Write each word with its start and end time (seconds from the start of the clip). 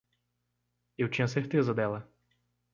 Eu 0.97 1.07
tinha 1.07 1.27
certeza 1.27 1.75
dela. 1.75 2.09